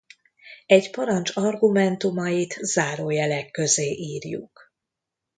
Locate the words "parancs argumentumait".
0.91-2.51